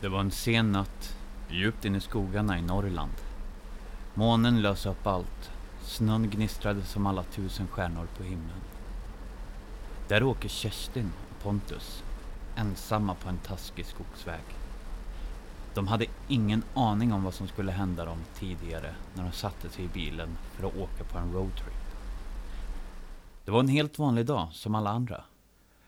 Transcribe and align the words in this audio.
Det 0.00 0.08
var 0.08 0.20
en 0.20 0.30
sen 0.30 0.72
natt, 0.72 1.16
djupt 1.50 1.84
inne 1.84 1.98
i 1.98 2.00
skogarna 2.00 2.58
i 2.58 2.62
Norrland. 2.62 3.12
Månen 4.14 4.62
lös 4.62 4.86
upp 4.86 5.06
allt. 5.06 5.50
Snön 5.82 6.30
gnistrade 6.30 6.82
som 6.82 7.06
alla 7.06 7.22
tusen 7.22 7.68
stjärnor 7.68 8.06
på 8.16 8.22
himlen. 8.22 8.60
Där 10.08 10.22
åker 10.22 10.48
Kerstin 10.48 11.12
och 11.30 11.42
Pontus, 11.42 12.02
ensamma 12.56 13.14
på 13.14 13.28
en 13.28 13.38
taskig 13.38 13.86
skogsväg. 13.86 14.44
De 15.74 15.88
hade 15.88 16.06
ingen 16.28 16.62
aning 16.74 17.12
om 17.12 17.24
vad 17.24 17.34
som 17.34 17.48
skulle 17.48 17.72
hända 17.72 18.04
dem 18.04 18.18
tidigare 18.34 18.94
när 19.14 19.24
de 19.24 19.32
satte 19.32 19.68
sig 19.68 19.84
i 19.84 19.88
bilen 19.88 20.36
för 20.52 20.66
att 20.66 20.76
åka 20.76 21.04
på 21.04 21.18
en 21.18 21.32
roadtrip. 21.32 21.96
Det 23.44 23.50
var 23.50 23.60
en 23.60 23.68
helt 23.68 23.98
vanlig 23.98 24.26
dag, 24.26 24.48
som 24.52 24.74
alla 24.74 24.90
andra. 24.90 25.24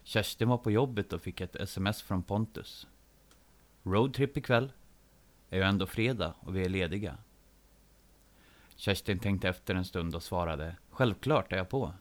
Kerstin 0.05 0.48
var 0.48 0.59
på 0.59 0.70
jobbet 0.70 1.12
och 1.12 1.23
fick 1.23 1.41
ett 1.41 1.56
sms 1.56 2.02
från 2.02 2.23
Pontus. 2.23 2.87
Roadtrip 3.82 4.36
ikväll. 4.36 4.72
Är 5.50 5.56
ju 5.56 5.62
ändå 5.62 5.86
fredag 5.86 6.34
och 6.40 6.56
vi 6.56 6.64
är 6.64 6.68
lediga. 6.68 7.16
Kerstin 8.77 9.18
tänkte 9.18 9.48
efter 9.48 9.74
en 9.74 9.84
stund 9.84 10.14
och 10.14 10.23
svarade. 10.23 10.77
Självklart 10.90 11.52
är 11.52 11.56
jag 11.56 11.68
på. 11.68 11.92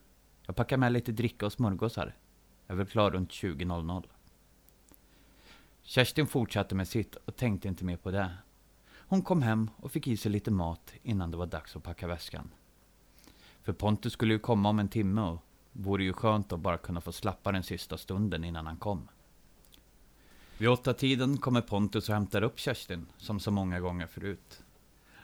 Jag 0.46 0.56
packar 0.56 0.78
med 0.78 0.92
lite 0.92 1.12
dricka 1.12 1.46
och 1.46 1.54
smörgåsar. 1.54 2.16
Jag 2.68 2.74
är 2.74 2.78
väl 2.78 2.88
klar 2.88 3.12
runt 3.12 3.32
20.00. 3.32 4.04
Kerstin 5.82 6.28
fortsatte 6.28 6.76
med 6.76 6.88
sitt 6.88 7.16
och 7.16 7.36
tänkte 7.36 7.68
inte 7.68 7.86
mer 7.86 7.98
på 7.98 8.12
det. 8.12 8.32
Hon 8.96 9.22
kom 9.22 9.42
hem 9.42 9.70
och 9.78 9.92
fick 9.92 10.08
i 10.08 10.18
sig 10.18 10.32
lite 10.32 10.52
mat 10.52 10.94
innan 11.04 11.32
det 11.32 11.38
var 11.38 11.46
dags 11.46 11.76
att 11.76 11.84
packa 11.84 12.08
väskan. 12.08 12.50
För 13.64 13.74
Pontus 13.74 14.14
skulle 14.14 14.34
ju 14.34 14.40
komma 14.40 14.70
om 14.70 14.80
en 14.80 14.90
timme 14.90 15.22
och 15.22 15.44
vore 15.72 16.04
ju 16.04 16.14
skönt 16.14 16.54
att 16.54 16.60
bara 16.60 16.78
kunna 16.78 17.02
få 17.02 17.12
slappa 17.12 17.52
den 17.52 17.64
sista 17.64 17.98
stunden 17.98 18.44
innan 18.44 18.68
han 18.68 18.78
kom. 18.78 19.08
Vid 20.62 20.70
åtta 20.70 20.94
tiden 20.94 21.38
kommer 21.38 21.62
Pontus 21.62 22.10
och 22.10 22.16
hämtar 22.16 22.42
upp 22.42 22.60
Kerstin, 22.60 23.06
som 23.18 23.40
så 23.40 23.52
många 23.52 23.80
gånger 23.80 24.08
förut. 24.08 24.64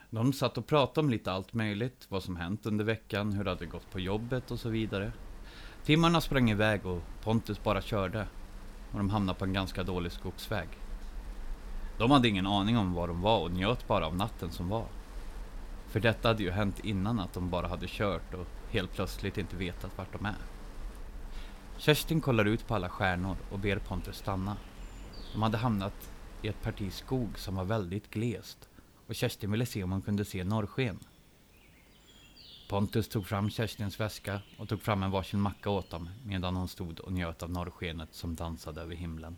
De 0.10 0.34
satt 0.34 0.58
och 0.58 0.68
pratade 0.68 1.06
om 1.06 1.10
lite 1.10 1.32
allt 1.32 1.54
möjligt, 1.54 2.06
vad 2.10 2.24
som 2.24 2.36
hänt 2.36 2.66
under 2.66 2.86
veckan, 2.86 3.34
hur 3.34 3.44
det 3.44 3.50
hade 3.50 3.66
gått 3.66 3.92
på 3.92 4.00
jobbet 4.00 4.52
och 4.52 4.60
så 4.60 4.70
vidare. 4.70 5.12
Timmarna 5.86 6.22
sprang 6.22 6.50
iväg 6.50 6.86
och 6.86 7.02
Pontus 7.24 7.64
bara 7.64 7.82
körde. 7.82 8.28
Och 8.92 8.98
de 8.98 9.10
hamnade 9.10 9.40
på 9.40 9.46
en 9.46 9.54
ganska 9.54 9.84
dålig 9.84 10.12
skogsväg. 10.12 10.68
De 11.98 12.12
hade 12.12 12.28
ingen 12.28 12.48
aning 12.48 12.78
om 12.78 12.94
var 12.94 13.08
de 13.08 13.22
var 13.22 13.40
och 13.40 13.52
njöt 13.52 13.88
bara 13.88 14.06
av 14.06 14.16
natten 14.16 14.52
som 14.52 14.70
var. 14.70 14.88
För 15.88 16.00
detta 16.00 16.28
hade 16.28 16.44
ju 16.44 16.52
hänt 16.52 16.86
innan 16.86 17.20
att 17.20 17.34
de 17.34 17.50
bara 17.50 17.68
hade 17.68 17.88
kört 17.88 18.34
och 18.34 18.48
helt 18.72 18.94
plötsligt 18.94 19.38
inte 19.38 19.56
vetat 19.56 19.98
vart 19.98 20.14
de 20.14 20.26
är. 20.26 20.36
Kerstin 21.78 22.22
kollar 22.22 22.46
ut 22.46 22.68
på 22.68 22.76
alla 22.76 22.90
stjärnor 22.90 23.36
och 23.52 23.60
ber 23.60 23.78
Pontus 23.78 24.18
stanna. 24.18 24.58
De 25.38 25.44
hade 25.44 25.58
hamnat 25.58 26.12
i 26.42 26.48
ett 26.48 26.62
parti 26.62 26.94
skog 26.94 27.40
som 27.40 27.56
var 27.56 27.64
väldigt 27.64 28.12
glest 28.12 28.70
och 29.08 29.16
Kerstin 29.16 29.52
ville 29.52 29.66
se 29.66 29.84
om 29.84 29.92
hon 29.92 30.02
kunde 30.02 30.26
se 30.26 30.44
norrsken. 30.44 31.00
Pontus 32.70 33.08
tog 33.08 33.28
fram 33.28 33.50
Kerstins 33.50 34.00
väska 34.00 34.42
och 34.58 34.70
tog 34.70 34.82
fram 34.82 35.04
en 35.04 35.12
varsin 35.12 35.40
macka 35.40 35.70
åt 35.70 35.90
dem 35.90 36.10
medan 36.26 36.56
hon 36.56 36.68
stod 36.68 37.00
och 37.00 37.12
njöt 37.12 37.44
av 37.44 37.50
norrskenet 37.50 38.10
som 38.12 38.36
dansade 38.36 38.82
över 38.82 38.96
himlen. 38.96 39.38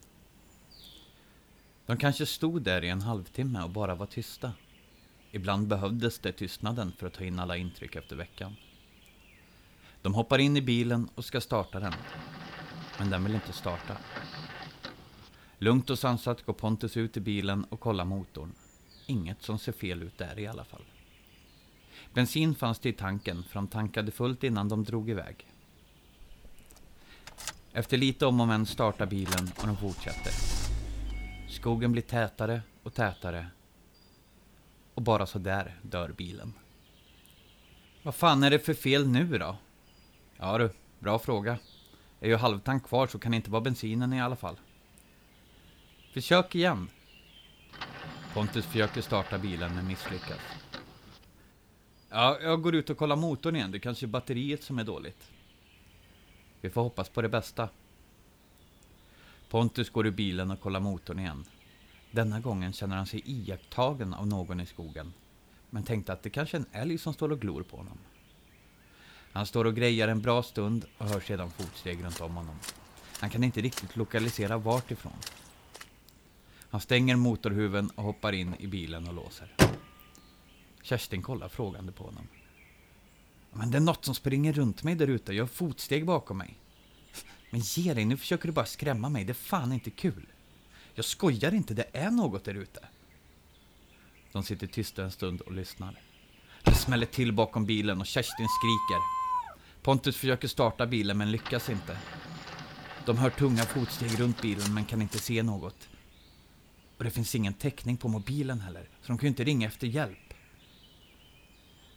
De 1.86 1.98
kanske 1.98 2.26
stod 2.26 2.62
där 2.62 2.84
i 2.84 2.90
en 2.90 3.02
halvtimme 3.02 3.64
och 3.64 3.70
bara 3.70 3.96
var 3.96 4.06
tysta. 4.06 4.54
Ibland 5.32 5.68
behövdes 5.68 6.20
det 6.20 6.32
tystnaden 6.32 6.92
för 6.98 7.08
att 7.08 7.14
ta 7.14 7.24
in 7.24 7.40
alla 7.40 7.58
intryck 7.58 7.96
efter 7.96 8.16
veckan. 8.16 8.56
De 10.02 10.14
hoppar 10.14 10.40
in 10.40 10.58
i 10.58 10.62
bilen 10.62 11.10
och 11.16 11.26
ska 11.26 11.42
starta 11.42 11.80
den. 11.80 11.94
Men 13.00 13.10
den 13.10 13.24
vill 13.24 13.36
inte 13.36 13.54
starta. 13.54 13.98
Lugnt 15.62 15.90
och 15.90 16.00
sansat 16.00 16.46
går 16.46 16.54
Pontus 16.54 16.98
ut 16.98 17.18
i 17.18 17.20
bilen 17.20 17.64
och 17.64 17.80
kollar 17.80 18.06
motorn. 18.06 18.54
Inget 19.06 19.42
som 19.42 19.60
ser 19.60 19.72
fel 19.72 20.04
ut 20.04 20.18
där 20.18 20.40
i 20.40 20.48
alla 20.48 20.64
fall. 20.64 20.84
Bensin 22.14 22.56
fanns 22.56 22.80
det 22.80 22.90
i 22.90 22.94
tanken, 22.94 23.44
för 23.44 23.56
de 23.56 23.68
tankade 23.68 24.12
fullt 24.12 24.44
innan 24.44 24.70
de 24.70 24.84
drog 24.84 25.10
iväg. 25.10 25.48
Efter 27.74 27.98
lite 27.98 28.26
om 28.26 28.42
och 28.42 28.48
men 28.48 28.66
startar 28.66 29.06
bilen 29.06 29.52
och 29.62 29.68
de 29.68 29.78
fortsätter. 29.78 30.34
Skogen 31.50 31.92
blir 31.92 32.02
tätare 32.02 32.62
och 32.84 32.94
tätare. 32.94 33.48
Och 34.94 35.02
bara 35.02 35.26
så 35.26 35.40
där 35.40 35.80
dör 35.82 36.10
bilen. 36.18 36.54
Vad 38.04 38.16
fan 38.16 38.44
är 38.44 38.50
det 38.50 38.60
för 38.60 38.74
fel 38.74 39.08
nu 39.08 39.38
då? 39.38 39.58
Ja 40.38 40.58
du, 40.58 40.70
bra 41.00 41.20
fråga. 41.20 41.58
Är 42.20 42.28
ju 42.28 42.36
halvtank 42.36 42.84
kvar 42.88 43.08
så 43.08 43.20
kan 43.20 43.32
det 43.32 43.36
inte 43.36 43.52
vara 43.52 43.62
bensinen 43.62 44.14
i 44.14 44.22
alla 44.22 44.36
fall. 44.36 44.56
Försök 46.12 46.56
igen. 46.56 46.90
Pontus 48.34 48.66
försöker 48.66 49.02
starta 49.02 49.38
bilen 49.38 49.76
men 49.76 49.88
misslyckas. 49.88 50.40
Ja, 52.10 52.40
jag 52.42 52.62
går 52.62 52.76
ut 52.76 52.90
och 52.90 52.98
kollar 52.98 53.16
motorn 53.16 53.56
igen. 53.56 53.72
Det 53.72 53.80
kanske 53.80 54.06
är 54.06 54.08
batteriet 54.08 54.64
som 54.64 54.80
är 54.80 54.84
dåligt. 54.84 55.32
Vi 56.62 56.70
får 56.70 56.82
hoppas 56.82 57.10
på 57.10 57.22
det 57.22 57.30
bästa. 57.30 57.70
Pontus 59.50 59.90
går 59.90 60.08
ur 60.08 60.12
bilen 60.12 60.52
och 60.52 60.62
kollar 60.62 60.80
motorn 60.80 61.20
igen. 61.20 61.46
Denna 62.12 62.40
gången 62.40 62.74
känner 62.74 62.96
han 62.96 63.06
sig 63.06 63.22
iakttagen 63.26 64.14
av 64.14 64.28
någon 64.28 64.60
i 64.60 64.66
skogen. 64.66 65.14
Men 65.70 65.84
tänkte 65.84 66.14
att 66.14 66.24
det 66.24 66.30
kanske 66.30 66.58
är 66.58 66.60
en 66.60 66.82
älg 66.82 66.98
som 66.98 67.14
står 67.14 67.32
och 67.32 67.40
glor 67.40 67.64
på 67.64 67.78
honom. 67.78 67.98
Han 69.32 69.46
står 69.46 69.66
och 69.66 69.76
grejar 69.76 70.08
en 70.08 70.22
bra 70.22 70.44
stund 70.44 70.86
och 70.98 71.06
hör 71.06 71.20
sedan 71.20 71.52
fotsteg 71.52 72.04
runt 72.04 72.22
om 72.22 72.36
honom. 72.36 72.56
Han 73.20 73.30
kan 73.30 73.44
inte 73.44 73.62
riktigt 73.62 73.96
lokalisera 73.96 74.58
vart 74.58 74.92
ifrån. 74.92 75.14
Han 76.70 76.82
stänger 76.82 77.16
motorhuven 77.16 77.90
och 77.90 78.04
hoppar 78.04 78.34
in 78.34 78.56
i 78.60 78.68
bilen 78.68 79.08
och 79.08 79.14
låser. 79.14 79.56
Kerstin 80.84 81.22
kollar 81.22 81.50
frågande 81.50 81.92
på 81.92 82.04
honom. 82.04 82.28
Men 83.52 83.72
det 83.72 83.78
är 83.78 83.82
något 83.82 84.06
som 84.06 84.16
springer 84.16 84.54
runt 84.54 84.84
mig 84.84 84.96
där 84.96 85.08
ute. 85.08 85.34
Jag 85.34 85.44
har 85.44 85.48
fotsteg 85.48 86.06
bakom 86.06 86.38
mig. 86.38 86.58
Men 87.50 87.60
ge 87.60 87.94
dig, 87.94 88.06
nu 88.06 88.18
försöker 88.18 88.48
du 88.48 88.52
bara 88.52 88.66
skrämma 88.66 89.10
mig. 89.10 89.26
Det 89.26 89.32
är 89.32 89.34
fan 89.34 89.72
inte 89.72 89.90
kul. 89.90 90.26
Jag 90.94 91.06
skojar 91.06 91.54
inte, 91.54 91.74
det 91.74 91.86
är 91.94 92.12
något 92.12 92.44
där 92.44 92.54
ute. 92.54 92.88
De 94.32 94.44
sitter 94.44 94.68
tysta 94.68 95.04
en 95.04 95.12
stund 95.12 95.42
och 95.42 95.52
lyssnar. 95.52 96.00
Det 96.64 96.74
smäller 96.74 97.06
till 97.06 97.34
bakom 97.34 97.66
bilen 97.66 98.02
och 98.02 98.08
Kerstin 98.08 98.48
skriker. 98.60 99.02
Pontus 99.82 100.18
försöker 100.18 100.48
starta 100.48 100.86
bilen 100.86 101.18
men 101.18 101.32
lyckas 101.32 101.70
inte. 101.70 101.98
De 103.06 103.18
hör 103.18 103.30
tunga 103.30 103.64
fotsteg 103.64 104.20
runt 104.20 104.42
bilen 104.42 104.74
men 104.74 104.86
kan 104.86 105.02
inte 105.02 105.20
se 105.20 105.44
något. 105.44 105.90
Och 107.00 107.06
det 107.06 107.12
finns 107.12 107.36
ingen 107.36 107.54
täckning 107.54 107.98
på 107.98 108.08
mobilen 108.08 108.60
heller, 108.60 108.90
så 109.02 109.08
de 109.08 109.18
kan 109.18 109.28
ju 109.28 109.28
inte 109.28 109.44
ringa 109.44 109.68
efter 109.68 109.88
hjälp. 109.88 110.34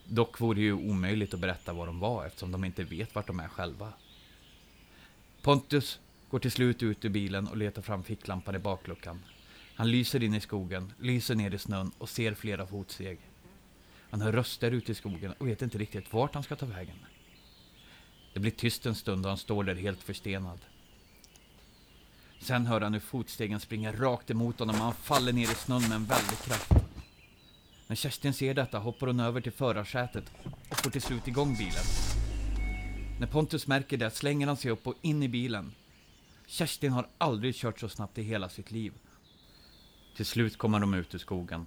Dock 0.04 0.40
vore 0.40 0.58
det 0.58 0.62
ju 0.62 0.72
omöjligt 0.72 1.34
att 1.34 1.40
berätta 1.40 1.72
var 1.72 1.86
de 1.86 1.98
var 1.98 2.26
eftersom 2.26 2.52
de 2.52 2.64
inte 2.64 2.84
vet 2.84 3.14
vart 3.14 3.26
de 3.26 3.40
är 3.40 3.48
själva. 3.48 3.92
Pontus 5.42 6.00
går 6.30 6.38
till 6.38 6.50
slut 6.50 6.82
ut 6.82 7.04
ur 7.04 7.08
bilen 7.08 7.48
och 7.48 7.56
letar 7.56 7.82
fram 7.82 8.04
ficklampan 8.04 8.54
i 8.54 8.58
bakluckan. 8.58 9.22
Han 9.74 9.90
lyser 9.90 10.22
in 10.22 10.34
i 10.34 10.40
skogen, 10.40 10.92
lyser 11.00 11.34
ner 11.34 11.54
i 11.54 11.58
snön 11.58 11.92
och 11.98 12.08
ser 12.08 12.34
flera 12.34 12.66
fotsteg. 12.66 13.18
Han 14.10 14.20
hör 14.20 14.32
röster 14.32 14.70
ute 14.70 14.92
i 14.92 14.94
skogen 14.94 15.32
och 15.32 15.48
vet 15.48 15.62
inte 15.62 15.78
riktigt 15.78 16.12
vart 16.12 16.34
han 16.34 16.42
ska 16.42 16.56
ta 16.56 16.66
vägen. 16.66 16.96
Det 18.32 18.40
blir 18.40 18.50
tyst 18.50 18.86
en 18.86 18.94
stund 18.94 19.26
och 19.26 19.30
han 19.30 19.38
står 19.38 19.64
där 19.64 19.74
helt 19.74 20.02
förstenad. 20.02 20.58
Sen 22.42 22.66
hör 22.66 22.80
han 22.80 22.92
hur 22.92 23.00
fotstegen 23.00 23.60
springer 23.60 23.92
rakt 23.92 24.30
emot 24.30 24.58
honom 24.58 24.76
och 24.76 24.82
han 24.82 24.94
faller 24.94 25.32
ner 25.32 25.42
i 25.42 25.54
snön 25.54 25.82
med 25.82 25.92
en 25.92 26.04
väldig 26.04 26.38
kraft. 26.38 26.72
När 27.86 27.96
Kerstin 27.96 28.32
ser 28.32 28.54
detta 28.54 28.78
hoppar 28.78 29.06
hon 29.06 29.20
över 29.20 29.40
till 29.40 29.52
förarsätet 29.52 30.24
och 30.70 30.76
får 30.76 30.90
till 30.90 31.02
slut 31.02 31.28
igång 31.28 31.56
bilen. 31.56 31.84
När 33.20 33.26
Pontus 33.26 33.66
märker 33.66 33.96
det 33.96 34.10
slänger 34.10 34.46
han 34.46 34.56
sig 34.56 34.70
upp 34.70 34.86
och 34.86 34.94
in 35.02 35.22
i 35.22 35.28
bilen. 35.28 35.72
Kerstin 36.46 36.92
har 36.92 37.08
aldrig 37.18 37.54
kört 37.54 37.80
så 37.80 37.88
snabbt 37.88 38.18
i 38.18 38.22
hela 38.22 38.48
sitt 38.48 38.70
liv. 38.70 38.92
Till 40.16 40.26
slut 40.26 40.58
kommer 40.58 40.80
de 40.80 40.94
ut 40.94 41.14
ur 41.14 41.18
skogen. 41.18 41.66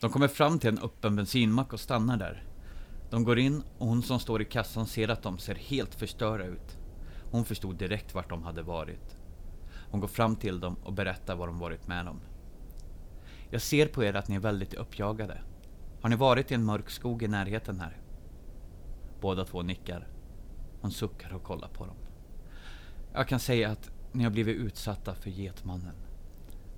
De 0.00 0.10
kommer 0.10 0.28
fram 0.28 0.58
till 0.58 0.68
en 0.68 0.78
öppen 0.78 1.16
bensinmack 1.16 1.72
och 1.72 1.80
stannar 1.80 2.16
där. 2.16 2.44
De 3.10 3.24
går 3.24 3.38
in 3.38 3.62
och 3.78 3.86
hon 3.86 4.02
som 4.02 4.20
står 4.20 4.42
i 4.42 4.44
kassan 4.44 4.86
ser 4.86 5.08
att 5.08 5.22
de 5.22 5.38
ser 5.38 5.54
helt 5.54 5.94
förstörda 5.94 6.44
ut. 6.44 6.79
Hon 7.30 7.44
förstod 7.44 7.76
direkt 7.76 8.14
vart 8.14 8.28
de 8.28 8.42
hade 8.42 8.62
varit. 8.62 9.16
Hon 9.90 10.00
går 10.00 10.08
fram 10.08 10.36
till 10.36 10.60
dem 10.60 10.76
och 10.84 10.92
berättar 10.92 11.36
vad 11.36 11.48
de 11.48 11.58
varit 11.58 11.86
med 11.86 12.08
om. 12.08 12.20
Jag 13.50 13.62
ser 13.62 13.86
på 13.86 14.04
er 14.04 14.14
att 14.14 14.28
ni 14.28 14.36
är 14.36 14.40
väldigt 14.40 14.74
uppjagade. 14.74 15.40
Har 16.00 16.08
ni 16.08 16.16
varit 16.16 16.50
i 16.50 16.54
en 16.54 16.64
mörk 16.64 16.90
skog 16.90 17.22
i 17.22 17.28
närheten 17.28 17.80
här? 17.80 17.96
Båda 19.20 19.44
två 19.44 19.62
nickar. 19.62 20.08
Hon 20.80 20.90
suckar 20.90 21.34
och 21.34 21.42
kollar 21.42 21.68
på 21.68 21.86
dem. 21.86 21.96
Jag 23.12 23.28
kan 23.28 23.40
säga 23.40 23.70
att 23.70 23.90
ni 24.12 24.24
har 24.24 24.30
blivit 24.30 24.56
utsatta 24.56 25.14
för 25.14 25.30
Getmannen. 25.30 25.94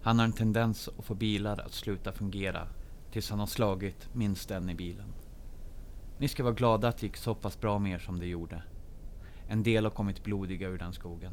Han 0.03 0.19
har 0.19 0.27
en 0.27 0.33
tendens 0.33 0.89
att 0.99 1.05
få 1.05 1.15
bilar 1.15 1.61
att 1.61 1.73
sluta 1.73 2.13
fungera 2.13 2.69
tills 3.13 3.31
han 3.31 3.39
har 3.39 3.47
slagit 3.47 4.15
minst 4.15 4.51
en 4.51 4.71
i 4.71 4.75
bilen. 4.75 5.13
Ni 6.19 6.29
ska 6.29 6.43
vara 6.43 6.55
glada 6.55 6.89
att 6.89 6.99
det 6.99 7.07
gick 7.07 7.17
så 7.17 7.35
pass 7.35 7.61
bra 7.61 7.79
med 7.79 7.93
er 7.93 7.99
som 7.99 8.19
det 8.19 8.27
gjorde. 8.27 8.63
En 9.49 9.63
del 9.63 9.85
har 9.85 9.91
kommit 9.91 10.25
blodiga 10.25 10.69
ur 10.69 10.79
den 10.79 10.93
skogen. 10.93 11.33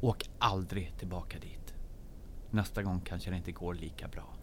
Åk 0.00 0.30
aldrig 0.38 0.96
tillbaka 0.98 1.38
dit. 1.38 1.74
Nästa 2.50 2.82
gång 2.82 3.00
kanske 3.00 3.30
det 3.30 3.36
inte 3.36 3.52
går 3.52 3.74
lika 3.74 4.08
bra. 4.08 4.34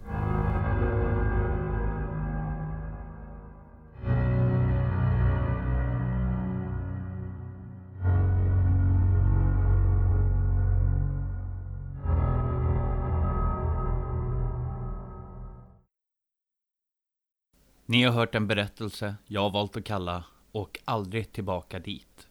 Ni 17.90 18.04
har 18.04 18.12
hört 18.14 18.36
en 18.36 18.48
berättelse 18.48 19.16
jag 19.26 19.52
valt 19.52 19.78
att 19.78 19.84
kalla 19.84 20.24
Och 20.52 20.80
aldrig 20.86 21.32
tillbaka 21.32 21.80
dit. 21.80 22.27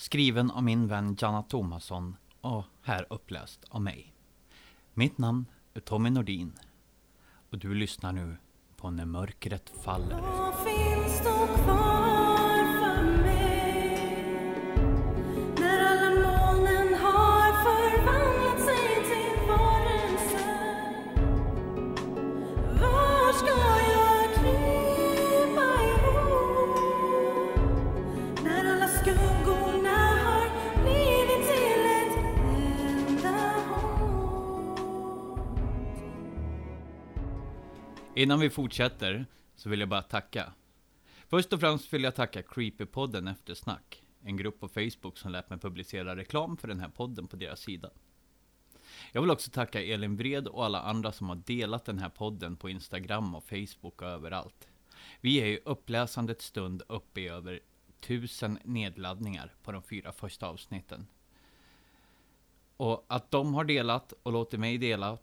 Skriven 0.00 0.50
av 0.50 0.62
min 0.62 0.88
vän 0.88 1.16
Janna 1.20 1.42
Thomasson 1.42 2.16
och 2.40 2.64
här 2.82 3.06
uppläst 3.10 3.64
av 3.68 3.82
mig. 3.82 4.14
Mitt 4.94 5.18
namn 5.18 5.46
är 5.74 5.80
Tommy 5.80 6.10
Nordin 6.10 6.52
och 7.50 7.58
du 7.58 7.74
lyssnar 7.74 8.12
nu 8.12 8.36
på 8.76 8.90
När 8.90 9.04
mörkret 9.04 9.72
faller. 9.84 10.49
Innan 38.20 38.40
vi 38.40 38.50
fortsätter 38.50 39.26
så 39.56 39.68
vill 39.68 39.80
jag 39.80 39.88
bara 39.88 40.02
tacka. 40.02 40.52
Först 41.28 41.52
och 41.52 41.60
främst 41.60 41.92
vill 41.92 42.02
jag 42.02 42.14
tacka 42.14 42.42
Creepypodden 42.42 43.28
Eftersnack, 43.28 44.02
en 44.22 44.36
grupp 44.36 44.60
på 44.60 44.68
Facebook 44.68 45.18
som 45.18 45.32
lät 45.32 45.50
mig 45.50 45.58
publicera 45.58 46.16
reklam 46.16 46.56
för 46.56 46.68
den 46.68 46.80
här 46.80 46.88
podden 46.88 47.28
på 47.28 47.36
deras 47.36 47.60
sida. 47.60 47.90
Jag 49.12 49.20
vill 49.20 49.30
också 49.30 49.50
tacka 49.50 49.82
Elin 49.82 50.16
Vred 50.16 50.48
och 50.48 50.64
alla 50.64 50.80
andra 50.80 51.12
som 51.12 51.28
har 51.28 51.36
delat 51.36 51.84
den 51.84 51.98
här 51.98 52.08
podden 52.08 52.56
på 52.56 52.70
Instagram 52.70 53.34
och 53.34 53.44
Facebook 53.44 54.02
och 54.02 54.08
överallt. 54.08 54.68
Vi 55.20 55.40
är 55.40 55.46
i 55.46 55.60
uppläsandets 55.64 56.44
stund 56.44 56.82
uppe 56.88 57.20
i 57.20 57.28
över 57.28 57.60
tusen 58.00 58.58
nedladdningar 58.64 59.54
på 59.62 59.72
de 59.72 59.82
fyra 59.82 60.12
första 60.12 60.46
avsnitten. 60.46 61.06
Och 62.76 63.04
att 63.08 63.30
de 63.30 63.54
har 63.54 63.64
delat 63.64 64.12
och 64.22 64.32
låtit 64.32 64.60
mig 64.60 64.78
dela, 64.78 65.18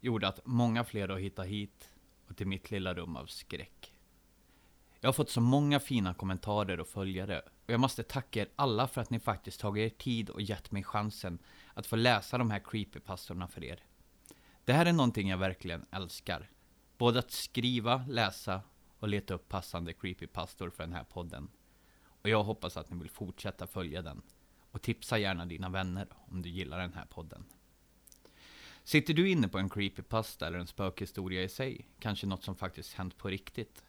gjorde 0.00 0.28
att 0.28 0.40
många 0.46 0.84
fler 0.84 1.08
har 1.08 1.18
hittat 1.18 1.46
hit 1.46 1.90
och 2.30 2.36
till 2.36 2.46
mitt 2.46 2.70
lilla 2.70 2.94
rum 2.94 3.16
av 3.16 3.26
skräck. 3.26 3.92
Jag 5.00 5.08
har 5.08 5.12
fått 5.12 5.30
så 5.30 5.40
många 5.40 5.80
fina 5.80 6.14
kommentarer 6.14 6.80
och 6.80 6.88
följare 6.88 7.40
och 7.40 7.70
jag 7.72 7.80
måste 7.80 8.02
tacka 8.02 8.40
er 8.40 8.48
alla 8.56 8.88
för 8.88 9.00
att 9.00 9.10
ni 9.10 9.20
faktiskt 9.20 9.60
tagit 9.60 9.92
er 9.92 9.96
tid 9.96 10.30
och 10.30 10.42
gett 10.42 10.70
mig 10.70 10.82
chansen 10.82 11.38
att 11.74 11.86
få 11.86 11.96
läsa 11.96 12.38
de 12.38 12.50
här 12.50 12.58
creepypastorna 12.64 13.48
för 13.48 13.64
er. 13.64 13.84
Det 14.64 14.72
här 14.72 14.86
är 14.86 14.92
någonting 14.92 15.28
jag 15.28 15.38
verkligen 15.38 15.86
älskar. 15.90 16.50
Både 16.98 17.18
att 17.18 17.30
skriva, 17.30 18.04
läsa 18.08 18.62
och 18.98 19.08
leta 19.08 19.34
upp 19.34 19.48
passande 19.48 19.92
creepypastor 19.92 20.70
för 20.70 20.82
den 20.82 20.92
här 20.92 21.04
podden. 21.04 21.50
Och 22.02 22.28
jag 22.28 22.44
hoppas 22.44 22.76
att 22.76 22.90
ni 22.90 22.98
vill 22.98 23.10
fortsätta 23.10 23.66
följa 23.66 24.02
den. 24.02 24.22
Och 24.70 24.82
tipsa 24.82 25.18
gärna 25.18 25.46
dina 25.46 25.68
vänner 25.68 26.08
om 26.12 26.42
du 26.42 26.48
gillar 26.48 26.78
den 26.78 26.94
här 26.94 27.06
podden. 27.06 27.44
Sitter 28.84 29.14
du 29.14 29.30
inne 29.30 29.48
på 29.48 29.58
en 29.58 29.70
creepypasta 29.70 30.46
eller 30.46 30.58
en 30.58 30.66
spökhistoria 30.66 31.42
i 31.42 31.48
sig, 31.48 31.88
kanske 31.98 32.26
något 32.26 32.44
som 32.44 32.56
faktiskt 32.56 32.94
hänt 32.94 33.18
på 33.18 33.28
riktigt, 33.28 33.84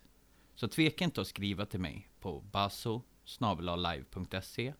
så 0.56 0.68
tveka 0.68 1.06
inte 1.06 1.22
att 1.22 1.28
skriva 1.28 1.66
till 1.66 1.80
mig 1.80 2.10
på 2.20 2.42
baso 2.42 3.02
live.se 3.40 4.74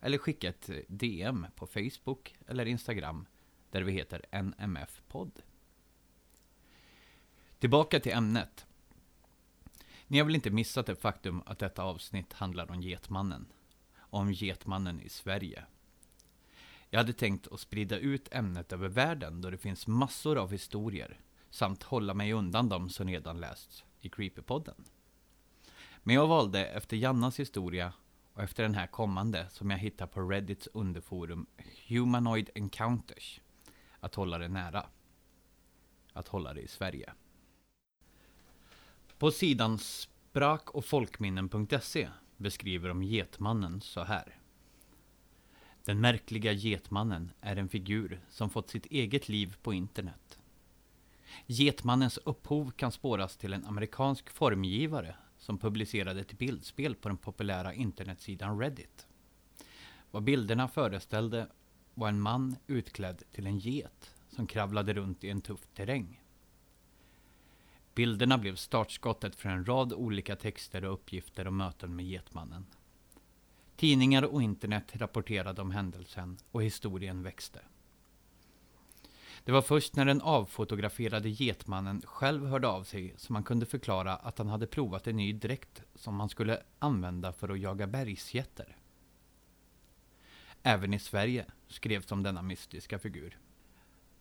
eller 0.00 0.18
skicka 0.18 0.48
ett 0.48 0.68
eh, 0.68 0.76
DM 0.88 1.46
på 1.56 1.66
Facebook 1.66 2.36
eller 2.46 2.66
Instagram 2.66 3.26
där 3.70 3.82
vi 3.82 3.92
heter 3.92 4.42
NMF-podd. 4.42 5.42
Tillbaka 7.58 8.00
till 8.00 8.12
ämnet. 8.12 8.66
Ni 10.06 10.18
har 10.18 10.24
väl 10.24 10.34
inte 10.34 10.50
missat 10.50 10.86
det 10.86 10.96
faktum 10.96 11.42
att 11.46 11.58
detta 11.58 11.82
avsnitt 11.82 12.32
handlar 12.32 12.70
om 12.70 12.80
Getmannen? 12.80 13.46
Om 13.96 14.32
Getmannen 14.32 15.00
i 15.00 15.08
Sverige. 15.08 15.64
Jag 16.90 17.00
hade 17.00 17.12
tänkt 17.12 17.48
att 17.52 17.60
sprida 17.60 17.98
ut 17.98 18.28
ämnet 18.32 18.72
över 18.72 18.88
världen 18.88 19.40
då 19.40 19.50
det 19.50 19.58
finns 19.58 19.86
massor 19.86 20.38
av 20.38 20.52
historier 20.52 21.20
samt 21.50 21.82
hålla 21.82 22.14
mig 22.14 22.32
undan 22.32 22.68
dem 22.68 22.90
som 22.90 23.08
redan 23.08 23.40
lästs 23.40 23.84
i 24.00 24.08
Creepypodden. 24.08 24.84
Men 26.02 26.14
jag 26.14 26.26
valde 26.26 26.66
efter 26.66 26.96
Jannas 26.96 27.40
historia 27.40 27.92
och 28.32 28.42
efter 28.42 28.62
den 28.62 28.74
här 28.74 28.86
kommande 28.86 29.46
som 29.50 29.70
jag 29.70 29.78
hittar 29.78 30.06
på 30.06 30.20
Reddits 30.20 30.66
underforum 30.66 31.46
Humanoid 31.88 32.50
Encounters 32.54 33.40
att 34.00 34.14
hålla 34.14 34.38
det 34.38 34.48
nära. 34.48 34.86
Att 36.12 36.28
hålla 36.28 36.54
det 36.54 36.60
i 36.60 36.68
Sverige. 36.68 37.12
På 39.18 39.30
sidan 39.30 39.78
sprak 39.78 40.70
och 40.70 40.84
folkminnen.se 40.84 42.08
beskriver 42.36 42.88
de 42.88 43.02
Getmannen 43.02 43.80
så 43.80 44.04
här. 44.04 44.39
Den 45.84 46.00
märkliga 46.00 46.52
Getmannen 46.52 47.32
är 47.40 47.56
en 47.56 47.68
figur 47.68 48.20
som 48.28 48.50
fått 48.50 48.70
sitt 48.70 48.86
eget 48.86 49.28
liv 49.28 49.56
på 49.62 49.72
internet. 49.72 50.38
Getmannens 51.46 52.18
upphov 52.24 52.70
kan 52.70 52.92
spåras 52.92 53.36
till 53.36 53.52
en 53.52 53.66
amerikansk 53.66 54.30
formgivare 54.30 55.14
som 55.38 55.58
publicerade 55.58 56.20
ett 56.20 56.38
bildspel 56.38 56.94
på 56.94 57.08
den 57.08 57.16
populära 57.16 57.74
internetsidan 57.74 58.60
Reddit. 58.60 59.06
Vad 60.10 60.22
bilderna 60.22 60.68
föreställde 60.68 61.46
var 61.94 62.08
en 62.08 62.20
man 62.20 62.56
utklädd 62.66 63.22
till 63.32 63.46
en 63.46 63.58
get 63.58 64.14
som 64.28 64.46
kravlade 64.46 64.94
runt 64.94 65.24
i 65.24 65.30
en 65.30 65.40
tuff 65.40 65.60
terräng. 65.74 66.22
Bilderna 67.94 68.38
blev 68.38 68.56
startskottet 68.56 69.36
för 69.36 69.48
en 69.48 69.64
rad 69.64 69.92
olika 69.92 70.36
texter 70.36 70.84
och 70.84 70.92
uppgifter 70.92 71.46
om 71.46 71.56
möten 71.56 71.96
med 71.96 72.06
Getmannen. 72.06 72.66
Tidningar 73.80 74.22
och 74.22 74.42
internet 74.42 74.92
rapporterade 74.96 75.62
om 75.62 75.70
händelsen 75.70 76.38
och 76.50 76.62
historien 76.62 77.22
växte. 77.22 77.60
Det 79.44 79.52
var 79.52 79.62
först 79.62 79.96
när 79.96 80.04
den 80.04 80.20
avfotograferade 80.20 81.28
getmannen 81.28 82.02
själv 82.04 82.46
hörde 82.46 82.68
av 82.68 82.84
sig 82.84 83.14
som 83.16 83.34
han 83.34 83.44
kunde 83.44 83.66
förklara 83.66 84.16
att 84.16 84.38
han 84.38 84.48
hade 84.48 84.66
provat 84.66 85.06
en 85.06 85.16
ny 85.16 85.32
dräkt 85.32 85.82
som 85.94 86.20
han 86.20 86.28
skulle 86.28 86.62
använda 86.78 87.32
för 87.32 87.48
att 87.48 87.60
jaga 87.60 87.86
bergsgetter. 87.86 88.76
Även 90.62 90.94
i 90.94 90.98
Sverige 90.98 91.46
skrevs 91.68 92.12
om 92.12 92.22
denna 92.22 92.42
mystiska 92.42 92.98
figur. 92.98 93.38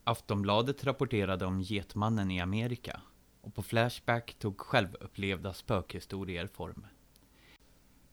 Aftonbladet 0.03 0.83
rapporterade 0.83 1.45
om 1.45 1.61
getmannen 1.61 2.31
i 2.31 2.41
Amerika 2.41 3.01
och 3.41 3.55
på 3.55 3.63
Flashback 3.63 4.35
tog 4.39 4.59
självupplevda 4.59 5.53
spökhistorier 5.53 6.47
form. 6.47 6.85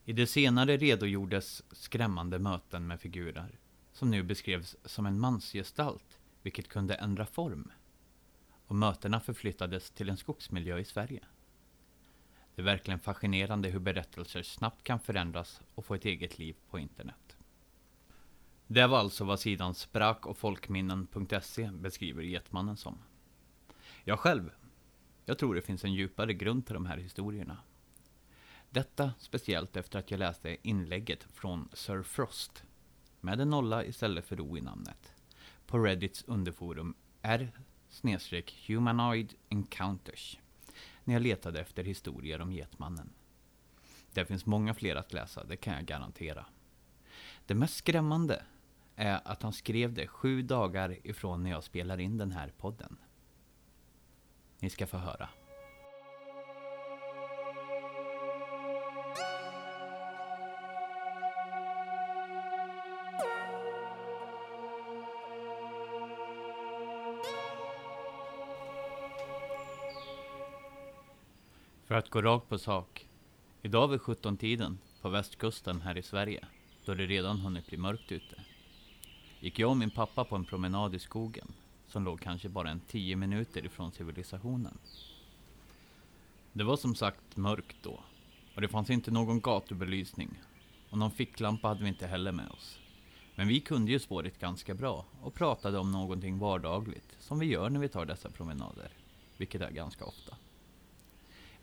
I 0.09 0.13
det 0.13 0.27
senare 0.27 0.77
redogjordes 0.77 1.63
skrämmande 1.71 2.39
möten 2.39 2.87
med 2.87 3.01
figurer, 3.01 3.59
som 3.91 4.11
nu 4.11 4.23
beskrevs 4.23 4.75
som 4.85 5.05
en 5.05 5.19
mansgestalt, 5.19 6.19
vilket 6.41 6.67
kunde 6.67 6.95
ändra 6.95 7.25
form. 7.25 7.71
Och 8.67 8.75
mötena 8.75 9.19
förflyttades 9.19 9.91
till 9.91 10.09
en 10.09 10.17
skogsmiljö 10.17 10.79
i 10.79 10.85
Sverige. 10.85 11.23
Det 12.55 12.61
är 12.61 12.65
verkligen 12.65 12.99
fascinerande 12.99 13.69
hur 13.69 13.79
berättelser 13.79 14.43
snabbt 14.43 14.83
kan 14.83 14.99
förändras 14.99 15.61
och 15.75 15.85
få 15.85 15.95
ett 15.95 16.05
eget 16.05 16.39
liv 16.39 16.55
på 16.69 16.79
internet. 16.79 17.37
Det 18.67 18.87
var 18.87 18.99
alltså 18.99 19.23
vad 19.25 19.39
sidan 19.39 19.75
sprak 19.75 20.25
och 20.25 20.37
folkminnen.se 20.37 21.71
beskriver 21.73 22.23
Getmannen 22.23 22.77
som. 22.77 22.97
Jag 24.03 24.19
själv, 24.19 24.51
jag 25.25 25.37
tror 25.37 25.55
det 25.55 25.61
finns 25.61 25.83
en 25.83 25.93
djupare 25.93 26.33
grund 26.33 26.65
till 26.65 26.73
de 26.73 26.85
här 26.85 26.97
historierna. 26.97 27.57
Detta 28.77 29.13
speciellt 29.19 29.77
efter 29.77 29.99
att 29.99 30.11
jag 30.11 30.17
läste 30.17 30.57
inlägget 30.61 31.23
från 31.23 31.69
Sir 31.73 32.03
Frost, 32.03 32.63
med 33.21 33.41
en 33.41 33.49
nolla 33.49 33.85
istället 33.85 34.25
för 34.25 34.41
o 34.41 34.57
i 34.57 34.61
namnet, 34.61 35.13
på 35.65 35.79
Reddits 35.79 36.23
underforum 36.27 36.95
r 37.21 37.51
humanoid 38.67 39.33
encounters, 39.49 40.39
när 41.03 41.13
jag 41.13 41.21
letade 41.23 41.59
efter 41.59 41.83
historier 41.83 42.41
om 42.41 42.51
Getmannen. 42.51 43.09
Det 44.13 44.25
finns 44.25 44.45
många 44.45 44.73
fler 44.73 44.95
att 44.95 45.13
läsa, 45.13 45.43
det 45.43 45.57
kan 45.57 45.73
jag 45.73 45.85
garantera. 45.85 46.45
Det 47.45 47.55
mest 47.55 47.75
skrämmande 47.75 48.43
är 48.95 49.21
att 49.23 49.43
han 49.43 49.53
skrev 49.53 49.93
det 49.93 50.07
sju 50.07 50.41
dagar 50.41 51.07
ifrån 51.07 51.43
när 51.43 51.51
jag 51.51 51.63
spelar 51.63 51.99
in 51.99 52.17
den 52.17 52.31
här 52.31 52.53
podden. 52.57 52.97
Ni 54.59 54.69
ska 54.69 54.87
få 54.87 54.97
höra. 54.97 55.29
För 71.87 71.95
att 71.95 72.09
gå 72.09 72.21
rakt 72.21 72.49
på 72.49 72.57
sak. 72.57 73.07
Idag 73.61 73.87
vid 73.87 73.99
17-tiden 73.99 74.77
på 75.01 75.09
västkusten 75.09 75.81
här 75.81 75.97
i 75.97 76.03
Sverige, 76.03 76.45
då 76.85 76.93
det 76.93 77.05
redan 77.05 77.39
hunnit 77.39 77.67
bli 77.67 77.77
mörkt 77.77 78.11
ute, 78.11 78.43
gick 79.39 79.59
jag 79.59 79.69
och 79.69 79.77
min 79.77 79.89
pappa 79.89 80.23
på 80.23 80.35
en 80.35 80.45
promenad 80.45 80.95
i 80.95 80.99
skogen 80.99 81.47
som 81.87 82.03
låg 82.03 82.21
kanske 82.21 82.49
bara 82.49 82.69
en 82.69 82.79
10 82.79 83.15
minuter 83.15 83.65
ifrån 83.65 83.91
civilisationen. 83.91 84.77
Det 86.53 86.63
var 86.63 86.77
som 86.77 86.95
sagt 86.95 87.37
mörkt 87.37 87.77
då 87.81 87.99
och 88.55 88.61
det 88.61 88.67
fanns 88.67 88.89
inte 88.89 89.11
någon 89.11 89.41
gatubelysning 89.41 90.41
och 90.89 90.97
någon 90.97 91.11
ficklampa 91.11 91.67
hade 91.67 91.83
vi 91.83 91.89
inte 91.89 92.07
heller 92.07 92.31
med 92.31 92.49
oss. 92.49 92.79
Men 93.35 93.47
vi 93.47 93.59
kunde 93.59 93.91
ju 93.91 93.99
spåret 93.99 94.39
ganska 94.39 94.73
bra 94.73 95.05
och 95.21 95.33
pratade 95.33 95.77
om 95.77 95.91
någonting 95.91 96.39
vardagligt 96.39 97.15
som 97.19 97.39
vi 97.39 97.45
gör 97.45 97.69
när 97.69 97.79
vi 97.79 97.89
tar 97.89 98.05
dessa 98.05 98.29
promenader, 98.29 98.89
vilket 99.37 99.61
är 99.61 99.71
ganska 99.71 100.05
ofta. 100.05 100.37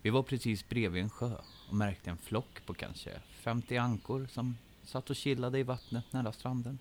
Vi 0.05 0.11
var 0.11 0.23
precis 0.23 0.69
bredvid 0.69 1.03
en 1.03 1.09
sjö 1.09 1.35
och 1.69 1.75
märkte 1.75 2.09
en 2.09 2.17
flock 2.17 2.65
på 2.65 2.73
kanske 2.73 3.19
50 3.29 3.77
ankor 3.77 4.27
som 4.31 4.57
satt 4.83 5.09
och 5.09 5.15
chillade 5.15 5.59
i 5.59 5.63
vattnet 5.63 6.13
nära 6.13 6.31
stranden. 6.31 6.79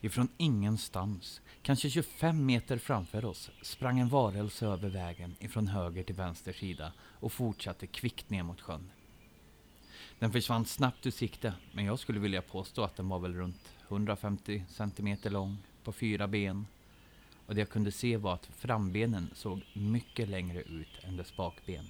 Ifrån 0.00 0.28
ingenstans, 0.36 1.40
kanske 1.62 1.90
25 1.90 2.46
meter 2.46 2.78
framför 2.78 3.24
oss, 3.24 3.50
sprang 3.62 3.98
en 3.98 4.08
varelse 4.08 4.66
över 4.66 4.88
vägen 4.88 5.36
ifrån 5.40 5.66
höger 5.66 6.02
till 6.02 6.14
vänster 6.14 6.52
sida 6.52 6.92
och 7.00 7.32
fortsatte 7.32 7.86
kvickt 7.86 8.30
ner 8.30 8.42
mot 8.42 8.60
sjön. 8.60 8.90
Den 10.18 10.32
försvann 10.32 10.64
snabbt 10.64 11.06
ur 11.06 11.10
sikte, 11.10 11.54
men 11.72 11.84
jag 11.84 11.98
skulle 11.98 12.20
vilja 12.20 12.42
påstå 12.42 12.82
att 12.82 12.96
den 12.96 13.08
var 13.08 13.18
väl 13.18 13.34
runt 13.34 13.68
150 13.88 14.64
centimeter 14.68 15.30
lång, 15.30 15.58
på 15.84 15.92
fyra 15.92 16.28
ben. 16.28 16.66
Och 17.50 17.56
det 17.56 17.60
jag 17.60 17.68
kunde 17.68 17.92
se 17.92 18.16
var 18.16 18.34
att 18.34 18.46
frambenen 18.46 19.30
såg 19.34 19.62
mycket 19.72 20.28
längre 20.28 20.62
ut 20.62 20.88
än 21.02 21.16
dess 21.16 21.36
bakben. 21.36 21.84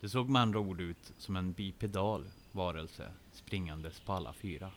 Det 0.00 0.08
såg 0.08 0.28
med 0.28 0.42
andra 0.42 0.58
ord 0.58 0.80
ut 0.80 1.12
som 1.18 1.36
en 1.36 1.52
bipedal 1.52 2.24
varelse 2.52 3.12
springandes 3.32 4.00
på 4.00 4.12
alla 4.12 4.32
fyra. 4.32 4.70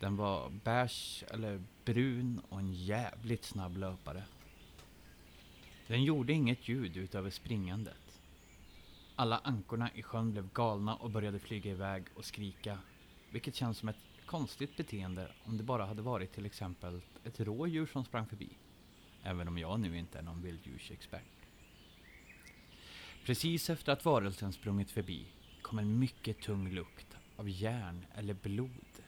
Den 0.00 0.16
var 0.16 0.50
beige 0.64 1.24
eller 1.30 1.62
brun 1.84 2.40
och 2.48 2.58
en 2.58 2.72
jävligt 2.72 3.44
snabb 3.44 3.76
löpare. 3.76 4.24
Den 5.86 6.04
gjorde 6.04 6.32
inget 6.32 6.68
ljud 6.68 6.96
utöver 6.96 7.30
springandet. 7.30 8.20
Alla 9.16 9.38
ankorna 9.38 9.90
i 9.94 10.02
sjön 10.02 10.32
blev 10.32 10.48
galna 10.52 10.96
och 10.96 11.10
började 11.10 11.38
flyga 11.38 11.70
iväg 11.70 12.04
och 12.14 12.24
skrika. 12.24 12.78
Vilket 13.30 13.54
känns 13.54 13.78
som 13.78 13.88
ett 13.88 14.00
konstigt 14.28 14.76
beteende 14.76 15.28
om 15.44 15.56
det 15.56 15.62
bara 15.62 15.86
hade 15.86 16.02
varit 16.02 16.32
till 16.32 16.46
exempel 16.46 17.00
ett 17.24 17.40
rådjur 17.40 17.86
som 17.86 18.04
sprang 18.04 18.26
förbi. 18.26 18.48
Även 19.22 19.48
om 19.48 19.58
jag 19.58 19.80
nu 19.80 19.98
inte 19.98 20.18
är 20.18 20.22
någon 20.22 20.42
vilddjursexpert. 20.42 21.22
Precis 23.24 23.70
efter 23.70 23.92
att 23.92 24.04
varelsen 24.04 24.52
sprungit 24.52 24.90
förbi 24.90 25.26
kom 25.62 25.78
en 25.78 25.98
mycket 25.98 26.40
tung 26.40 26.70
lukt 26.70 27.16
av 27.36 27.48
järn 27.48 28.06
eller 28.14 28.34
blod 28.34 29.02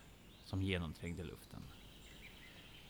som 0.45 0.63
genomträngde 0.63 1.25
luften. 1.25 1.63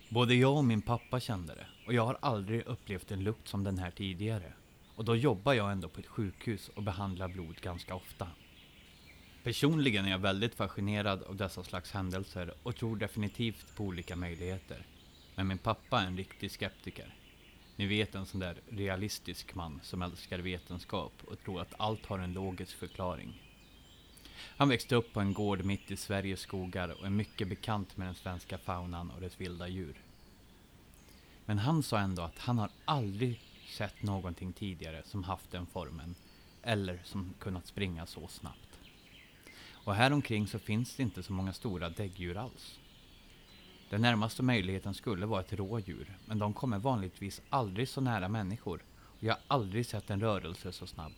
Både 0.08 0.34
jag 0.34 0.56
och 0.56 0.64
min 0.64 0.82
pappa 0.82 1.20
kände 1.20 1.54
det 1.54 1.66
och 1.86 1.94
jag 1.94 2.06
har 2.06 2.18
aldrig 2.20 2.66
upplevt 2.66 3.10
en 3.10 3.24
lukt 3.24 3.48
som 3.48 3.64
den 3.64 3.78
här 3.78 3.90
tidigare. 3.90 4.52
Och 4.94 5.04
då 5.04 5.16
jobbar 5.16 5.52
jag 5.52 5.72
ändå 5.72 5.88
på 5.88 6.00
ett 6.00 6.06
sjukhus 6.06 6.68
och 6.68 6.82
behandlar 6.82 7.28
blod 7.28 7.56
ganska 7.56 7.94
ofta. 7.94 8.28
Personligen 9.42 10.06
är 10.06 10.10
jag 10.10 10.18
väldigt 10.18 10.54
fascinerad 10.54 11.22
av 11.22 11.36
dessa 11.36 11.64
slags 11.64 11.92
händelser 11.92 12.54
och 12.62 12.76
tror 12.76 12.96
definitivt 12.96 13.76
på 13.76 13.84
olika 13.84 14.16
möjligheter. 14.16 14.86
Men 15.34 15.46
min 15.46 15.58
pappa 15.58 16.00
är 16.00 16.06
en 16.06 16.16
riktig 16.16 16.50
skeptiker. 16.50 17.14
Ni 17.76 17.86
vet 17.86 18.14
en 18.14 18.26
sån 18.26 18.40
där 18.40 18.56
realistisk 18.68 19.54
man 19.54 19.80
som 19.82 20.02
älskar 20.02 20.38
vetenskap 20.38 21.12
och 21.24 21.40
tror 21.44 21.60
att 21.60 21.74
allt 21.76 22.06
har 22.06 22.18
en 22.18 22.32
logisk 22.32 22.76
förklaring. 22.76 23.42
Han 24.56 24.68
växte 24.68 24.94
upp 24.94 25.12
på 25.12 25.20
en 25.20 25.34
gård 25.34 25.64
mitt 25.64 25.90
i 25.90 25.96
Sveriges 25.96 26.40
skogar 26.40 26.88
och 26.88 27.06
är 27.06 27.10
mycket 27.10 27.48
bekant 27.48 27.96
med 27.96 28.08
den 28.08 28.14
svenska 28.14 28.58
faunan 28.58 29.10
och 29.10 29.20
dess 29.20 29.40
vilda 29.40 29.68
djur. 29.68 29.94
Men 31.46 31.58
han 31.58 31.82
sa 31.82 31.98
ändå 31.98 32.22
att 32.22 32.38
han 32.38 32.58
har 32.58 32.70
aldrig 32.84 33.40
sett 33.68 34.02
någonting 34.02 34.52
tidigare 34.52 35.02
som 35.04 35.24
haft 35.24 35.50
den 35.50 35.66
formen 35.66 36.14
eller 36.62 37.00
som 37.04 37.34
kunnat 37.38 37.66
springa 37.66 38.06
så 38.06 38.28
snabbt. 38.28 38.69
Och 39.90 39.96
häromkring 39.96 40.46
så 40.46 40.58
finns 40.58 40.96
det 40.96 41.02
inte 41.02 41.22
så 41.22 41.32
många 41.32 41.52
stora 41.52 41.90
däggdjur 41.90 42.36
alls. 42.36 42.78
Den 43.88 44.00
närmaste 44.00 44.42
möjligheten 44.42 44.94
skulle 44.94 45.26
vara 45.26 45.40
ett 45.40 45.52
rådjur, 45.52 46.18
men 46.26 46.38
de 46.38 46.54
kommer 46.54 46.78
vanligtvis 46.78 47.42
aldrig 47.50 47.88
så 47.88 48.00
nära 48.00 48.28
människor 48.28 48.82
och 49.00 49.24
jag 49.24 49.34
har 49.34 49.40
aldrig 49.48 49.86
sett 49.86 50.10
en 50.10 50.20
rörelse 50.20 50.72
så 50.72 50.86
snabb. 50.86 51.12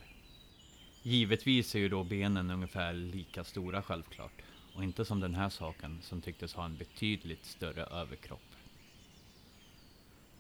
Givetvis 1.03 1.75
är 1.75 1.79
ju 1.79 1.89
då 1.89 2.05
benen 2.05 2.51
ungefär 2.51 2.93
lika 2.93 3.45
stora 3.45 3.83
självklart. 3.83 4.43
Och 4.75 4.85
inte 4.85 5.05
som 5.05 5.21
den 5.21 5.35
här 5.35 5.49
saken 5.49 5.99
som 6.03 6.21
tycktes 6.21 6.55
ha 6.55 6.65
en 6.65 6.77
betydligt 6.77 7.45
större 7.45 7.85
överkropp. 7.85 8.57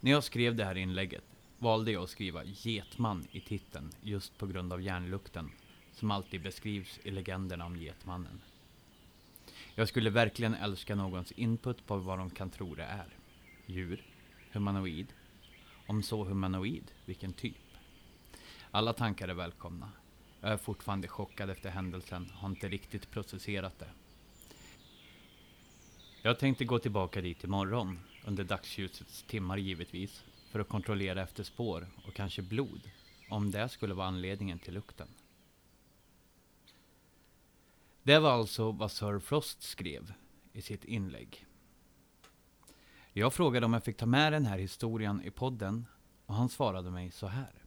När 0.00 0.10
jag 0.10 0.24
skrev 0.24 0.56
det 0.56 0.64
här 0.64 0.76
inlägget 0.76 1.24
valde 1.58 1.92
jag 1.92 2.02
att 2.02 2.10
skriva 2.10 2.44
Getman 2.44 3.26
i 3.32 3.40
titeln 3.40 3.90
just 4.02 4.38
på 4.38 4.46
grund 4.46 4.72
av 4.72 4.82
järnlukten 4.82 5.50
som 5.92 6.10
alltid 6.10 6.42
beskrivs 6.42 7.00
i 7.02 7.10
legenderna 7.10 7.66
om 7.66 7.76
Getmannen. 7.76 8.40
Jag 9.74 9.88
skulle 9.88 10.10
verkligen 10.10 10.54
älska 10.54 10.94
någons 10.94 11.32
input 11.32 11.86
på 11.86 11.96
vad 11.96 12.18
de 12.18 12.30
kan 12.30 12.50
tro 12.50 12.74
det 12.74 12.84
är. 12.84 13.16
Djur? 13.66 14.02
Humanoid? 14.52 15.06
Om 15.86 16.02
så 16.02 16.24
humanoid, 16.24 16.90
vilken 17.04 17.32
typ? 17.32 17.56
Alla 18.70 18.92
tankar 18.92 19.28
är 19.28 19.34
välkomna. 19.34 19.92
Jag 20.40 20.52
är 20.52 20.56
fortfarande 20.56 21.08
chockad 21.08 21.50
efter 21.50 21.70
händelsen, 21.70 22.30
har 22.34 22.48
inte 22.48 22.68
riktigt 22.68 23.10
processerat 23.10 23.78
det. 23.78 23.90
Jag 26.22 26.38
tänkte 26.38 26.64
gå 26.64 26.78
tillbaka 26.78 27.20
dit 27.20 27.44
imorgon, 27.44 28.00
under 28.24 28.44
dagsljusets 28.44 29.22
timmar 29.22 29.56
givetvis, 29.56 30.24
för 30.50 30.60
att 30.60 30.68
kontrollera 30.68 31.22
efter 31.22 31.42
spår 31.42 31.86
och 32.06 32.14
kanske 32.14 32.42
blod, 32.42 32.90
om 33.28 33.50
det 33.50 33.68
skulle 33.68 33.94
vara 33.94 34.06
anledningen 34.06 34.58
till 34.58 34.74
lukten. 34.74 35.08
Det 38.02 38.18
var 38.18 38.30
alltså 38.30 38.72
vad 38.72 38.90
Sir 38.90 39.18
Frost 39.18 39.62
skrev 39.62 40.12
i 40.52 40.62
sitt 40.62 40.84
inlägg. 40.84 41.46
Jag 43.12 43.34
frågade 43.34 43.66
om 43.66 43.72
jag 43.72 43.84
fick 43.84 43.96
ta 43.96 44.06
med 44.06 44.32
den 44.32 44.46
här 44.46 44.58
historien 44.58 45.22
i 45.22 45.30
podden 45.30 45.86
och 46.26 46.34
han 46.34 46.48
svarade 46.48 46.90
mig 46.90 47.10
så 47.10 47.26
här. 47.26 47.64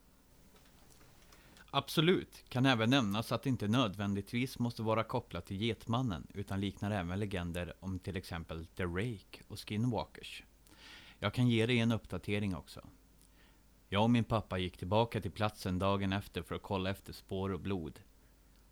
Absolut, 1.72 2.44
kan 2.50 2.65
även 2.65 2.89
nämnas 2.89 3.32
att 3.32 3.44
det 3.44 3.50
inte 3.50 3.68
nödvändigtvis 3.68 4.60
måste 4.60 4.82
vara 4.82 5.04
kopplat 5.04 5.46
till 5.46 5.62
Getmannen, 5.62 6.27
utan 6.34 6.60
liknar 6.60 6.92
även 6.92 7.20
legender 7.20 7.74
om 7.80 8.00
till 8.00 8.15
exempel 8.15 8.65
The 8.65 8.84
Rake 8.84 9.44
och 9.48 9.60
Skinwalkers. 9.60 10.44
Jag 11.20 11.34
kan 11.34 11.48
ge 11.48 11.65
dig 11.65 11.80
en 11.80 11.92
uppdatering 11.92 12.56
också. 12.56 12.82
Jag 13.89 14.04
och 14.04 14.10
min 14.10 14.24
pappa 14.24 14.58
gick 14.58 14.77
tillbaka 14.77 15.22
till 15.22 15.32
platsen 15.32 15.80
dagen 15.80 16.13
efter 16.13 16.42
för 16.42 16.56
att 16.56 16.62
kolla 16.62 16.89
efter 16.89 17.13
spår 17.13 17.50
och 17.50 17.60
blod. 17.60 18.00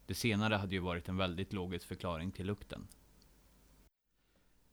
Det 0.05 0.13
senare 0.13 0.55
hade 0.55 0.75
ju 0.75 0.79
varit 0.79 1.09
en 1.09 1.17
väldigt 1.17 1.53
logisk 1.53 1.87
förklaring 1.87 2.31
till 2.31 2.45
lukten. 2.45 2.87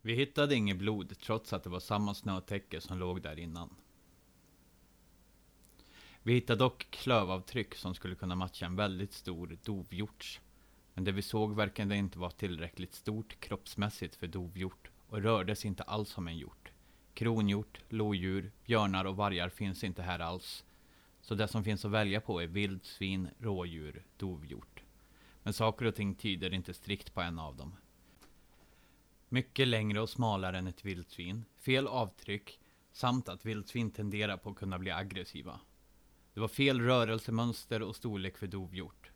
Vi 0.03 0.15
hittade 0.15 0.55
inget 0.55 0.77
blod 0.77 1.19
trots 1.19 1.53
att 1.53 1.63
det 1.63 1.71
var 1.71 1.81
samma 1.81 2.15
snötäcke 2.15 2.81
som 2.81 2.99
låg 2.99 3.23
där 3.23 3.39
innan. 3.39 3.75
Vi 6.23 6.33
hittade 6.33 6.59
dock 6.59 6.87
klövavtryck 6.91 7.75
som 7.75 7.95
skulle 7.95 8.15
kunna 8.15 8.35
matcha 8.35 8.67
en 8.67 8.77
väldigt 8.77 9.13
stor 9.13 9.59
dovhjorts. 9.65 10.41
Men 10.95 11.05
det 11.05 11.13
vi 11.13 11.23
såg 11.23 11.57
verkade 11.57 11.97
inte 11.97 12.19
vara 12.19 12.31
tillräckligt 12.31 12.95
stort 12.95 13.41
kroppsmässigt 13.41 14.17
för 14.17 14.27
dovhjort 14.27 14.91
och 15.09 15.23
rörde 15.23 15.57
sig 15.57 15.69
inte 15.69 15.83
alls 15.83 16.09
som 16.09 16.29
en 16.29 16.39
hjort. 16.39 16.73
Kronhjort, 17.15 17.81
lodjur, 17.89 18.53
björnar 18.65 19.05
och 19.05 19.17
vargar 19.17 19.49
finns 19.49 19.85
inte 19.85 20.03
här 20.03 20.19
alls. 20.19 20.65
Så 21.21 21.35
det 21.35 21.49
som 21.49 21.65
finns 21.65 21.85
att 21.85 21.91
välja 21.91 22.21
på 22.21 22.43
är 22.43 22.47
vildsvin, 22.47 23.29
rådjur, 23.39 24.05
dovhjort. 24.17 24.70
Men 25.43 25.53
saker 25.53 25.85
och 25.85 25.95
ting 25.95 26.15
tyder 26.15 26.55
inte 26.55 26.75
strikt 26.75 27.15
på 27.15 27.21
en 27.21 27.39
av 27.39 27.57
dem. 27.57 27.77
Mycket 29.29 29.69
längre 29.69 30.01
och 30.01 30.11
smalare 30.11 30.59
än 30.59 30.67
ett 30.67 30.85
vildsvin, 30.85 31.45
fel 31.57 31.87
avtryck 31.87 32.61
samt 32.93 33.29
att 33.29 33.47
vildsvin 33.47 33.91
tenderar 33.91 34.37
på 34.37 34.51
att 34.51 34.57
kunna 34.57 34.79
bli 34.79 34.91
aggressiva. 34.91 35.61
Det 36.35 36.41
var 36.41 36.49
fel 36.49 36.81
rörelsemönster 36.81 37.83
och 37.83 37.97
storlek 37.97 38.39
för 38.39 38.47
dovhjort. 38.47 39.11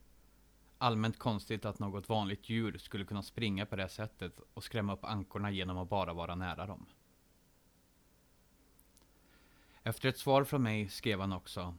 Allmänt 0.78 1.18
konstigt 1.18 1.64
att 1.64 1.78
något 1.78 2.08
vanligt 2.08 2.48
djur 2.48 2.78
skulle 2.78 3.04
kunna 3.04 3.22
springa 3.22 3.66
på 3.66 3.76
det 3.76 3.88
sättet 3.88 4.40
och 4.54 4.64
skrämma 4.64 4.92
upp 4.92 5.04
ankorna 5.04 5.50
genom 5.50 5.78
att 5.78 5.88
bara 5.88 6.12
vara 6.12 6.34
nära 6.34 6.66
dem. 6.66 6.86
Efter 9.82 10.08
ett 10.08 10.18
svar 10.18 10.44
från 10.44 10.62
mig 10.62 10.88
skrev 10.88 11.20
han 11.20 11.32
också 11.32 11.74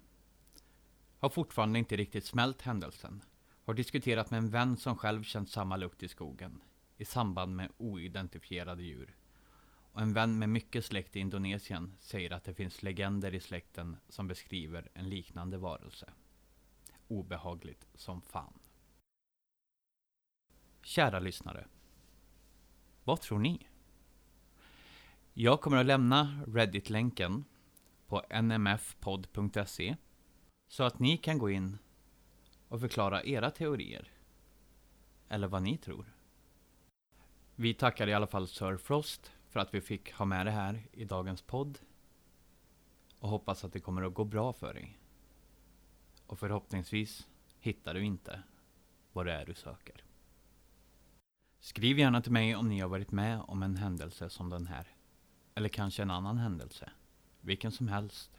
Har 1.19 1.29
fortfarande 1.29 1.79
inte 1.79 1.95
riktigt 1.95 2.25
smält 2.25 2.61
händelsen. 2.61 3.21
Har 3.65 3.73
diskuterat 3.73 4.31
med 4.31 4.37
en 4.37 4.49
vän 4.49 4.77
som 4.77 4.97
själv 4.97 5.23
känt 5.23 5.49
samma 5.49 5.77
lukt 5.77 6.03
i 6.03 6.07
skogen. 6.07 6.61
I 6.97 7.05
samband 7.05 7.55
med 7.55 7.71
oidentifierade 7.77 8.83
djur. 8.83 9.15
och 9.91 10.01
en 10.01 10.13
vän 10.13 10.39
med 10.39 10.49
mycket 10.49 10.85
släkt 10.85 11.15
i 11.15 11.19
Indonesien 11.19 11.93
säger 11.99 12.31
att 12.31 12.43
det 12.43 12.53
finns 12.53 12.83
legender 12.83 13.33
i 13.33 13.39
släkten 13.39 13.97
som 14.09 14.27
beskriver 14.27 14.89
en 14.93 15.09
liknande 15.09 15.57
varelse. 15.57 16.13
Obehagligt 17.07 17.87
som 17.95 18.21
fan. 18.21 18.59
Kära 20.81 21.19
lyssnare. 21.19 21.67
Vad 23.03 23.21
tror 23.21 23.39
ni? 23.39 23.67
Jag 25.33 25.61
kommer 25.61 25.77
att 25.77 25.85
lämna 25.85 26.43
Reddit-länken 26.47 27.43
på 28.07 28.23
nmfpodd.se 28.41 29.95
så 30.67 30.83
att 30.83 30.99
ni 30.99 31.17
kan 31.17 31.37
gå 31.37 31.49
in 31.49 31.77
och 32.67 32.79
förklara 32.79 33.23
era 33.23 33.51
teorier. 33.51 34.11
Eller 35.29 35.47
vad 35.47 35.61
ni 35.61 35.77
tror. 35.77 36.13
Vi 37.55 37.73
tackar 37.73 38.07
i 38.07 38.13
alla 38.13 38.27
fall 38.27 38.47
Sir 38.47 38.77
Frost 38.77 39.31
för 39.49 39.59
att 39.59 39.73
vi 39.73 39.81
fick 39.81 40.13
ha 40.13 40.25
med 40.25 40.45
det 40.45 40.51
här 40.51 40.87
i 40.91 41.05
dagens 41.05 41.41
podd. 41.41 41.79
Och 43.19 43.29
hoppas 43.29 43.63
att 43.63 43.73
det 43.73 43.79
kommer 43.79 44.01
att 44.01 44.13
gå 44.13 44.23
bra 44.23 44.53
för 44.53 44.73
dig. 44.73 44.99
Och 46.27 46.39
förhoppningsvis 46.39 47.27
hittar 47.59 47.93
du 47.93 48.03
inte 48.03 48.43
vad 49.13 49.25
det 49.25 49.33
är 49.33 49.45
du 49.45 49.53
söker. 49.53 50.03
Skriv 51.59 51.99
gärna 51.99 52.21
till 52.21 52.31
mig 52.31 52.55
om 52.55 52.69
ni 52.69 52.79
har 52.79 52.89
varit 52.89 53.11
med 53.11 53.41
om 53.41 53.63
en 53.63 53.75
händelse 53.75 54.29
som 54.29 54.49
den 54.49 54.67
här. 54.67 54.87
Eller 55.55 55.69
kanske 55.69 56.01
en 56.01 56.11
annan 56.11 56.37
händelse. 56.37 56.91
Vilken 57.41 57.71
som 57.71 57.87
helst 57.87 58.31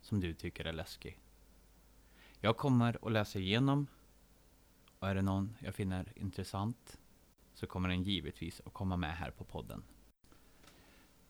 som 0.00 0.20
du 0.20 0.34
tycker 0.34 0.64
är 0.64 0.72
läskig. 0.72 1.23
Jag 2.44 2.56
kommer 2.56 3.06
att 3.06 3.12
läsa 3.12 3.38
igenom 3.38 3.86
och 4.98 5.08
är 5.08 5.14
det 5.14 5.22
någon 5.22 5.56
jag 5.60 5.74
finner 5.74 6.12
intressant 6.16 6.98
så 7.54 7.66
kommer 7.66 7.88
den 7.88 8.02
givetvis 8.02 8.60
att 8.64 8.72
komma 8.72 8.96
med 8.96 9.16
här 9.16 9.30
på 9.30 9.44
podden. 9.44 9.82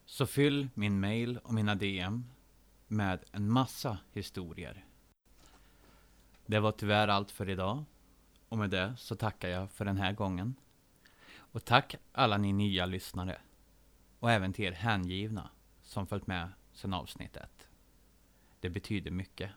Så 0.04 0.26
fyll 0.26 0.68
min 0.74 1.00
mail 1.00 1.38
och 1.38 1.54
mina 1.54 1.74
DM 1.74 2.24
med 2.86 3.24
en 3.32 3.50
massa 3.50 3.98
historier. 4.12 4.84
Det 6.46 6.60
var 6.60 6.72
tyvärr 6.72 7.08
allt 7.08 7.30
för 7.30 7.48
idag. 7.48 7.84
Och 8.48 8.58
med 8.58 8.70
det 8.70 8.94
så 8.98 9.16
tackar 9.16 9.48
jag 9.48 9.70
för 9.70 9.84
den 9.84 9.96
här 9.96 10.12
gången. 10.12 10.54
Och 11.36 11.64
tack 11.64 11.96
alla 12.12 12.38
ni 12.38 12.52
nya 12.52 12.86
lyssnare. 12.86 13.40
Och 14.18 14.30
även 14.30 14.52
till 14.52 14.64
er 14.64 14.72
hängivna 14.72 15.50
som 15.82 16.06
följt 16.06 16.26
med 16.26 16.52
sedan 16.72 16.94
avsnitt 16.94 17.36
ett. 17.36 17.68
Det 18.60 18.70
betyder 18.70 19.10
mycket. 19.10 19.50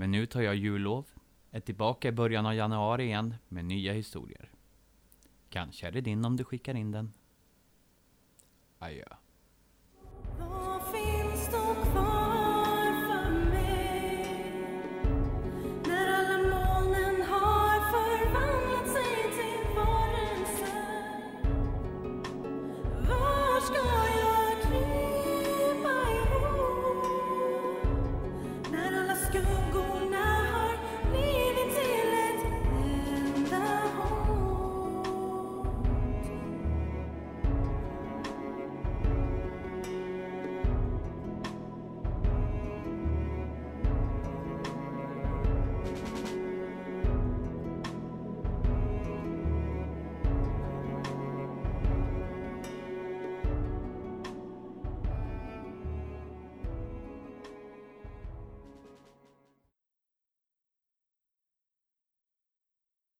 Men 0.00 0.10
nu 0.10 0.26
tar 0.26 0.40
jag 0.42 0.56
jullov, 0.56 1.06
är 1.50 1.60
tillbaka 1.60 2.08
i 2.08 2.12
början 2.12 2.46
av 2.46 2.54
januari 2.54 3.04
igen 3.04 3.34
med 3.48 3.64
nya 3.64 3.92
historier. 3.92 4.50
Kanske 5.48 5.86
är 5.86 5.92
det 5.92 6.00
din 6.00 6.24
om 6.24 6.36
du 6.36 6.44
skickar 6.44 6.74
in 6.74 6.92
den. 6.92 7.12
Adjö. 8.78 9.04